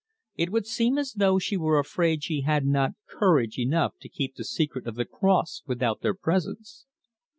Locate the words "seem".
0.65-0.97